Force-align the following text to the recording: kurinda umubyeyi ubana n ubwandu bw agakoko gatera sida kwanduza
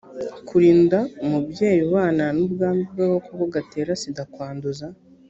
kurinda 0.47 0.99
umubyeyi 1.25 1.79
ubana 1.87 2.25
n 2.37 2.39
ubwandu 2.45 2.83
bw 2.91 2.99
agakoko 3.05 3.41
gatera 3.55 3.91
sida 4.01 4.23
kwanduza 4.33 4.87